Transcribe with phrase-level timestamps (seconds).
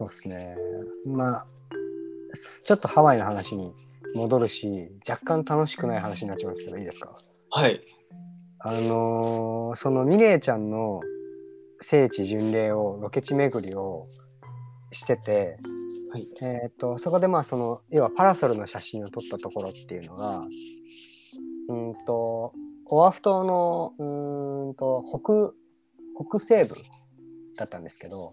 [0.00, 0.56] そうですね。
[1.04, 1.46] まあ、
[2.66, 3.74] ちょっとハワイの話に
[4.14, 7.14] 戻るし、若干楽しくない話になっちゃうんですけど、いいですか？
[7.50, 7.82] はい。
[8.60, 11.00] あのーそのミレイちゃんの
[11.82, 14.06] 聖地巡礼を、ロケ地巡りを
[14.92, 15.58] してて、
[16.12, 16.26] はい。
[16.42, 20.46] えっ、と、そこでまあその、要はパラソルの写真を撮ったところっていうのが、
[21.68, 22.54] うーんと、
[22.86, 25.52] オアフ島の、うーんと、北、
[26.38, 26.74] 北西部
[27.56, 28.32] だったんですけど、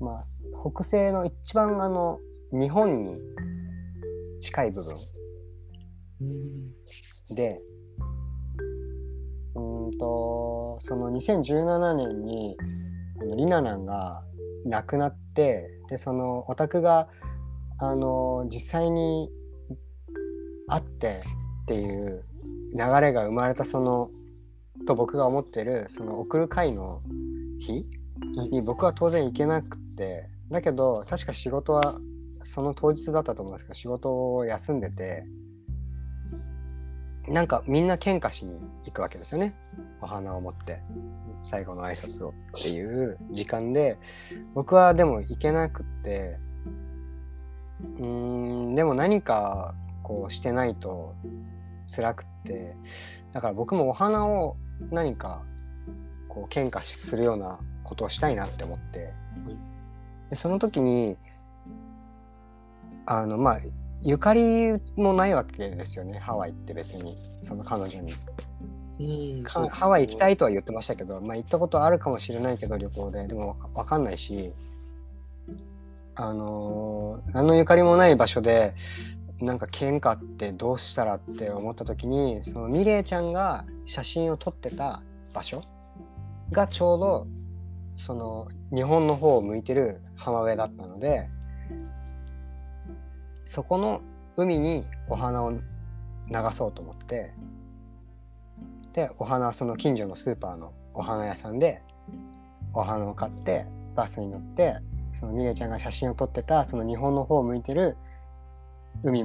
[0.00, 0.24] まあ、
[0.70, 2.18] 北西の一番あの、
[2.52, 3.20] 日本に
[4.40, 4.94] 近い部分
[6.22, 7.34] うん。
[7.34, 7.60] で、
[9.54, 12.56] うんと、その2017年に、
[13.20, 14.22] あのリナナンが
[14.64, 17.08] 亡くなって、で、そのオタクが、
[17.78, 19.30] あの、実際に
[20.66, 21.22] 会って
[21.62, 22.24] っていう
[22.74, 24.10] 流れが生まれたその、
[24.86, 27.02] と僕が思ってる、その送る会の
[27.60, 27.86] 日
[28.50, 32.00] に僕は当然行けなくって、だけど、確か仕事は
[32.42, 35.24] その当日だったと思うんですけど、仕事を休んでて、
[37.28, 39.54] なんかみんな喧嘩しに行くわけですよね。
[40.00, 40.80] お花を持って。
[41.44, 43.98] 最後の挨拶をっていう時間で、
[44.54, 46.38] 僕はでも行けなくって、
[47.98, 51.14] うーん、でも何かこうしてないと
[51.94, 52.74] 辛くって、
[53.32, 54.56] だから僕もお花を
[54.90, 55.42] 何か
[56.28, 59.12] こう喧嘩するようなことをしたいなって思って、
[60.30, 61.16] でその時に、
[63.06, 63.60] あの、まあ、
[64.02, 68.14] ゆかりもないわけですよね、ハワイって別に、その彼女に。
[69.00, 70.34] うんかハワイ行きたい。
[70.34, 73.26] いとは言ってましたけど、まあ、行ったことあるかもしれないけど、旅行で。
[73.26, 74.52] でもわかんないし、
[76.14, 78.74] あのー何のゆかりもない場所で、
[79.40, 85.62] なんか喧嘩ってどうしたらって思った時に、そのミレイちゃんが写真を撮ってた場所
[86.52, 87.26] がちょうど、
[88.06, 91.28] その日本の方を向いてる浜辺だったので、
[93.44, 94.00] そこの
[94.36, 95.58] 海にお花を流
[96.52, 97.34] そうと思って、
[98.92, 101.82] で、お花はその近所のスーパーのお花屋さんで、
[102.72, 104.76] お花を買って、バスに乗って、
[105.18, 107.96] そのミレちゃんが写真を撮ってた、その日本の方を向いてる
[109.04, 109.24] 海、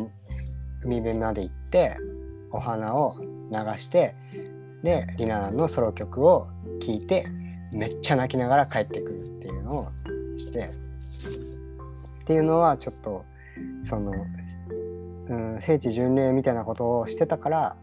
[0.83, 1.97] 海辺まで行って、
[2.51, 4.15] お花を流して、
[4.83, 6.47] で、リナのソロ曲を
[6.81, 7.25] 聴いて、
[7.75, 9.91] めっちゃ泣きながら帰ってくるっていうのを
[10.37, 10.69] して、
[12.23, 13.25] っていうのはちょっと、
[13.89, 14.13] その、
[15.27, 17.75] うん、聖地巡礼みたいなことをしてたから、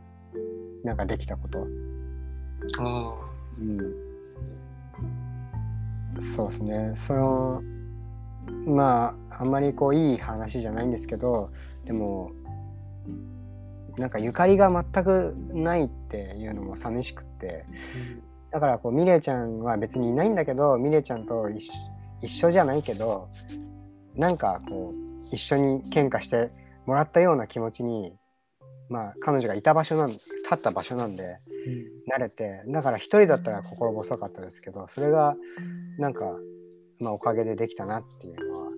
[0.83, 1.67] なんかできたこと。
[2.81, 3.15] ああ。
[3.61, 3.65] う
[6.23, 6.95] ん、そうですね。
[7.07, 7.63] その、
[8.67, 11.51] まあ、あんまりこういい話じゃないんですけど、
[11.85, 12.33] でも、
[13.99, 17.67] なんかゆかりが全くないっていうのも寂しくって、
[18.53, 21.49] だからこうミレイちゃんは別にいないんだけど、ミレイちゃんと
[22.21, 23.29] 一緒じゃないけど、
[24.15, 26.51] なんかこう、一緒に喧嘩して
[26.87, 28.15] もらったような気持ちに、
[28.91, 30.23] まあ彼女がいた場所なん、立
[30.55, 31.39] った場所なんで、
[32.15, 35.35] 慣れて、だから一人だったら心細かったですけど、それが
[35.99, 36.27] なんか、
[37.01, 38.69] まあおかげでできたなっていうのは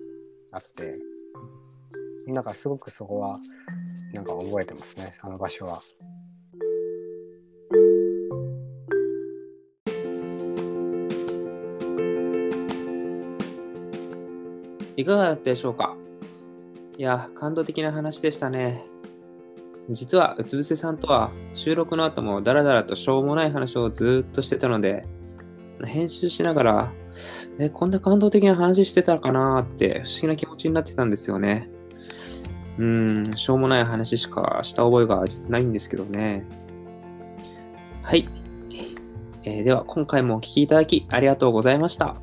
[0.51, 0.95] あって、
[2.31, 3.39] なんかすごくそこは、
[4.13, 5.81] なんか覚えてますね、あの場所は。
[14.97, 15.95] いかがだったでしょうか？
[16.97, 18.85] いや、感動的な話でしたね。
[19.89, 25.05] 実は、うつ伏せさんとは収録の後もダラダラとしょうもない話をずっとしてたので、
[25.83, 26.93] 編集しながら、
[27.59, 31.69] え、こんな感動的な話してたかなって不思議な気持ちになってたんですよね。
[32.77, 36.45] うん、しょうもない話しかした覚えがないんですけどね。
[38.01, 38.27] はい。
[39.43, 42.15] えーでは、今回もお聴きいただきありがとうございました。